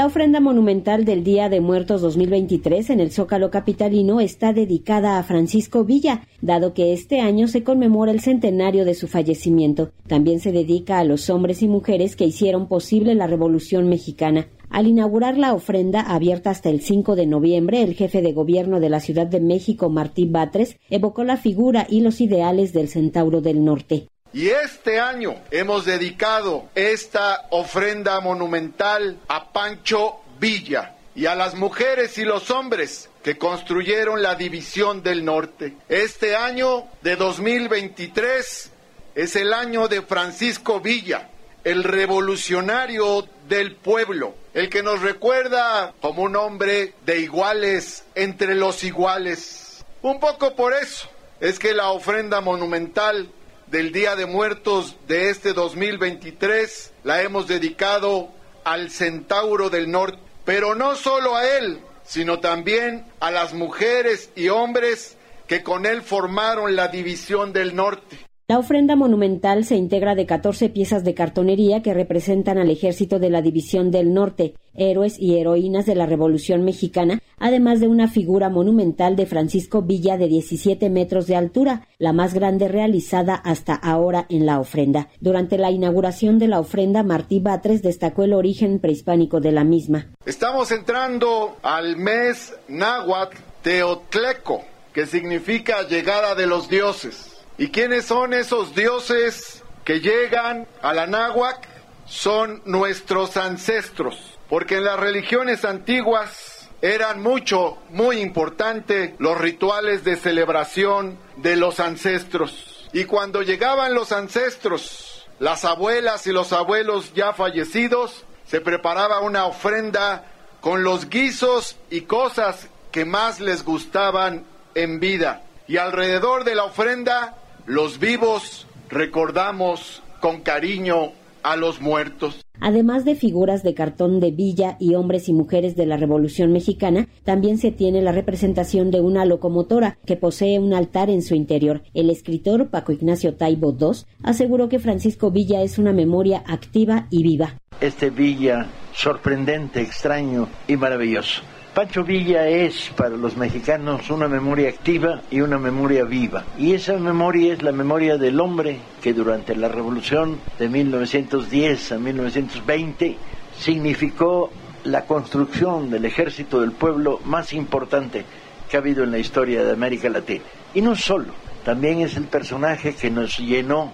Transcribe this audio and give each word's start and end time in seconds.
La 0.00 0.06
ofrenda 0.06 0.40
monumental 0.40 1.04
del 1.04 1.24
Día 1.24 1.50
de 1.50 1.60
Muertos 1.60 2.00
2023 2.00 2.88
en 2.88 3.00
el 3.00 3.12
Zócalo 3.12 3.50
Capitalino 3.50 4.22
está 4.22 4.54
dedicada 4.54 5.18
a 5.18 5.22
Francisco 5.22 5.84
Villa, 5.84 6.26
dado 6.40 6.72
que 6.72 6.94
este 6.94 7.20
año 7.20 7.48
se 7.48 7.64
conmemora 7.64 8.10
el 8.10 8.20
centenario 8.20 8.86
de 8.86 8.94
su 8.94 9.08
fallecimiento. 9.08 9.92
También 10.06 10.40
se 10.40 10.52
dedica 10.52 11.00
a 11.00 11.04
los 11.04 11.28
hombres 11.28 11.60
y 11.60 11.68
mujeres 11.68 12.16
que 12.16 12.24
hicieron 12.24 12.66
posible 12.66 13.14
la 13.14 13.26
Revolución 13.26 13.90
Mexicana. 13.90 14.48
Al 14.70 14.86
inaugurar 14.86 15.36
la 15.36 15.52
ofrenda 15.52 16.00
abierta 16.00 16.48
hasta 16.48 16.70
el 16.70 16.80
5 16.80 17.14
de 17.14 17.26
noviembre, 17.26 17.82
el 17.82 17.92
jefe 17.92 18.22
de 18.22 18.32
gobierno 18.32 18.80
de 18.80 18.88
la 18.88 19.00
Ciudad 19.00 19.26
de 19.26 19.40
México, 19.40 19.90
Martín 19.90 20.32
Batres, 20.32 20.78
evocó 20.88 21.24
la 21.24 21.36
figura 21.36 21.86
y 21.90 22.00
los 22.00 22.22
ideales 22.22 22.72
del 22.72 22.88
Centauro 22.88 23.42
del 23.42 23.66
Norte. 23.66 24.08
Y 24.32 24.50
este 24.50 25.00
año 25.00 25.42
hemos 25.50 25.84
dedicado 25.84 26.68
esta 26.76 27.48
ofrenda 27.50 28.20
monumental 28.20 29.18
a 29.26 29.52
Pancho 29.52 30.20
Villa 30.38 30.94
y 31.16 31.26
a 31.26 31.34
las 31.34 31.56
mujeres 31.56 32.16
y 32.16 32.24
los 32.24 32.50
hombres 32.52 33.10
que 33.24 33.36
construyeron 33.36 34.22
la 34.22 34.36
División 34.36 35.02
del 35.02 35.24
Norte. 35.24 35.74
Este 35.88 36.36
año 36.36 36.86
de 37.02 37.16
2023 37.16 38.70
es 39.16 39.36
el 39.36 39.52
año 39.52 39.88
de 39.88 40.02
Francisco 40.02 40.78
Villa, 40.78 41.28
el 41.64 41.82
revolucionario 41.82 43.26
del 43.48 43.74
pueblo, 43.74 44.36
el 44.54 44.70
que 44.70 44.84
nos 44.84 45.02
recuerda 45.02 45.92
como 46.00 46.22
un 46.22 46.36
hombre 46.36 46.94
de 47.04 47.18
iguales 47.18 48.04
entre 48.14 48.54
los 48.54 48.84
iguales. 48.84 49.84
Un 50.02 50.20
poco 50.20 50.54
por 50.54 50.72
eso 50.72 51.08
es 51.40 51.58
que 51.58 51.74
la 51.74 51.90
ofrenda 51.90 52.40
monumental 52.40 53.28
del 53.70 53.92
Día 53.92 54.16
de 54.16 54.26
Muertos 54.26 54.96
de 55.06 55.30
este 55.30 55.52
2023 55.52 56.92
la 57.04 57.22
hemos 57.22 57.46
dedicado 57.46 58.28
al 58.64 58.90
Centauro 58.90 59.70
del 59.70 59.90
Norte, 59.90 60.18
pero 60.44 60.74
no 60.74 60.96
solo 60.96 61.36
a 61.36 61.46
él, 61.58 61.78
sino 62.02 62.40
también 62.40 63.04
a 63.20 63.30
las 63.30 63.54
mujeres 63.54 64.30
y 64.34 64.48
hombres 64.48 65.16
que 65.46 65.62
con 65.62 65.86
él 65.86 66.02
formaron 66.02 66.74
la 66.74 66.88
División 66.88 67.52
del 67.52 67.76
Norte. 67.76 68.18
La 68.48 68.58
ofrenda 68.58 68.96
monumental 68.96 69.64
se 69.64 69.76
integra 69.76 70.16
de 70.16 70.26
14 70.26 70.70
piezas 70.70 71.04
de 71.04 71.14
cartonería 71.14 71.82
que 71.82 71.94
representan 71.94 72.58
al 72.58 72.68
ejército 72.68 73.20
de 73.20 73.30
la 73.30 73.42
División 73.42 73.92
del 73.92 74.12
Norte, 74.12 74.54
héroes 74.74 75.20
y 75.20 75.38
heroínas 75.38 75.86
de 75.86 75.94
la 75.94 76.06
Revolución 76.06 76.64
Mexicana, 76.64 77.20
además 77.40 77.80
de 77.80 77.88
una 77.88 78.06
figura 78.06 78.48
monumental 78.48 79.16
de 79.16 79.26
Francisco 79.26 79.82
Villa 79.82 80.16
de 80.16 80.28
17 80.28 80.88
metros 80.90 81.26
de 81.26 81.34
altura, 81.34 81.88
la 81.98 82.12
más 82.12 82.34
grande 82.34 82.68
realizada 82.68 83.34
hasta 83.34 83.74
ahora 83.74 84.26
en 84.28 84.46
la 84.46 84.60
ofrenda. 84.60 85.08
Durante 85.20 85.58
la 85.58 85.72
inauguración 85.72 86.38
de 86.38 86.46
la 86.46 86.60
ofrenda, 86.60 87.02
Martí 87.02 87.40
Batres 87.40 87.82
destacó 87.82 88.22
el 88.22 88.34
origen 88.34 88.78
prehispánico 88.78 89.40
de 89.40 89.52
la 89.52 89.64
misma. 89.64 90.06
Estamos 90.24 90.70
entrando 90.70 91.56
al 91.62 91.96
mes 91.96 92.54
náhuatl 92.68 93.36
Teotleco, 93.62 94.62
que 94.92 95.06
significa 95.06 95.82
llegada 95.82 96.34
de 96.34 96.46
los 96.46 96.68
dioses. 96.68 97.42
¿Y 97.58 97.68
quiénes 97.68 98.06
son 98.06 98.32
esos 98.32 98.74
dioses 98.74 99.62
que 99.84 100.00
llegan 100.00 100.66
a 100.82 100.94
la 100.94 101.06
náhuac? 101.06 101.68
Son 102.06 102.62
nuestros 102.64 103.36
ancestros, 103.36 104.38
porque 104.48 104.78
en 104.78 104.84
las 104.84 104.98
religiones 104.98 105.64
antiguas 105.64 106.59
eran 106.82 107.22
mucho, 107.22 107.78
muy 107.90 108.20
importante 108.20 109.14
los 109.18 109.38
rituales 109.38 110.04
de 110.04 110.16
celebración 110.16 111.18
de 111.36 111.56
los 111.56 111.80
ancestros. 111.80 112.88
Y 112.92 113.04
cuando 113.04 113.42
llegaban 113.42 113.94
los 113.94 114.12
ancestros, 114.12 115.26
las 115.38 115.64
abuelas 115.64 116.26
y 116.26 116.32
los 116.32 116.52
abuelos 116.52 117.12
ya 117.14 117.32
fallecidos, 117.32 118.24
se 118.46 118.60
preparaba 118.60 119.20
una 119.20 119.46
ofrenda 119.46 120.24
con 120.60 120.82
los 120.82 121.08
guisos 121.08 121.76
y 121.90 122.02
cosas 122.02 122.68
que 122.90 123.04
más 123.04 123.40
les 123.40 123.64
gustaban 123.64 124.44
en 124.74 125.00
vida. 125.00 125.42
Y 125.68 125.76
alrededor 125.76 126.44
de 126.44 126.54
la 126.54 126.64
ofrenda 126.64 127.36
los 127.66 127.98
vivos 127.98 128.66
recordamos 128.88 130.02
con 130.20 130.40
cariño 130.40 131.12
a 131.42 131.56
los 131.56 131.80
muertos. 131.80 132.44
Además 132.60 133.04
de 133.04 133.14
figuras 133.14 133.62
de 133.62 133.74
cartón 133.74 134.20
de 134.20 134.30
villa 134.30 134.76
y 134.78 134.94
hombres 134.94 135.28
y 135.28 135.32
mujeres 135.32 135.76
de 135.76 135.86
la 135.86 135.96
Revolución 135.96 136.52
Mexicana, 136.52 137.08
también 137.24 137.58
se 137.58 137.70
tiene 137.70 138.02
la 138.02 138.12
representación 138.12 138.90
de 138.90 139.00
una 139.00 139.24
locomotora 139.24 139.98
que 140.04 140.16
posee 140.16 140.58
un 140.58 140.74
altar 140.74 141.08
en 141.08 141.22
su 141.22 141.34
interior. 141.34 141.82
El 141.94 142.10
escritor 142.10 142.68
Paco 142.68 142.92
Ignacio 142.92 143.34
Taibo 143.34 143.76
II 143.80 144.04
aseguró 144.22 144.68
que 144.68 144.78
Francisco 144.78 145.30
Villa 145.30 145.62
es 145.62 145.78
una 145.78 145.92
memoria 145.92 146.42
activa 146.46 147.06
y 147.10 147.22
viva. 147.22 147.54
Este 147.80 148.10
Villa 148.10 148.66
sorprendente, 148.92 149.80
extraño 149.80 150.48
y 150.68 150.76
maravilloso 150.76 151.42
Pancho 151.74 152.02
Villa 152.02 152.48
es 152.48 152.90
para 152.96 153.16
los 153.16 153.36
mexicanos 153.36 154.10
una 154.10 154.26
memoria 154.26 154.68
activa 154.68 155.22
y 155.30 155.40
una 155.40 155.56
memoria 155.56 156.02
viva. 156.02 156.44
Y 156.58 156.72
esa 156.72 156.96
memoria 156.98 157.52
es 157.52 157.62
la 157.62 157.70
memoria 157.70 158.18
del 158.18 158.40
hombre 158.40 158.80
que 159.00 159.12
durante 159.12 159.54
la 159.54 159.68
revolución 159.68 160.40
de 160.58 160.68
1910 160.68 161.92
a 161.92 161.98
1920 161.98 163.16
significó 163.56 164.50
la 164.82 165.04
construcción 165.04 165.90
del 165.90 166.06
ejército 166.06 166.60
del 166.60 166.72
pueblo 166.72 167.20
más 167.24 167.52
importante 167.52 168.24
que 168.68 168.76
ha 168.76 168.80
habido 168.80 169.04
en 169.04 169.12
la 169.12 169.18
historia 169.18 169.62
de 169.62 169.70
América 169.70 170.08
Latina. 170.08 170.42
Y 170.74 170.80
no 170.80 170.96
solo, 170.96 171.32
también 171.64 172.00
es 172.00 172.16
el 172.16 172.24
personaje 172.24 172.96
que 172.96 173.10
nos 173.10 173.38
llenó 173.38 173.92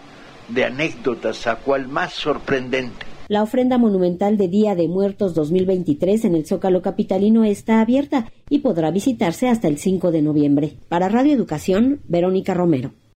de 0.49 0.65
anécdotas, 0.65 1.47
a 1.47 1.57
cual 1.57 1.89
más 1.89 2.15
sorprendente 2.15 3.16
la 3.29 3.43
ofrenda 3.43 3.79
monumental 3.79 4.37
de 4.37 4.49
Día 4.49 4.75
de 4.75 4.89
Muertos 4.89 5.35
2023 5.35 6.27
en 6.27 6.35
el 6.35 6.47
Zócalo 6.47 6.83
Capitalino 6.83 7.45
está 7.45 7.81
abierta 7.81 8.31
y 8.49 8.59
podrá 8.61 8.91
visitarse 8.91 9.49
hasta 9.49 9.69
el 9.69 9.79
5 9.79 10.13
de 10.13 10.23
noviembre. 10.23 10.73
Para 10.89 11.09
Radio 11.09 11.33
Educación, 11.33 12.01
Verónica 12.09 12.55
Romero. 12.55 12.93